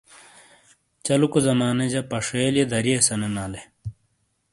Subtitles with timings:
[1.03, 3.61] چٙلُوکو زمانے جا پٙشِیلیئے دَرئیے سَنینالے۔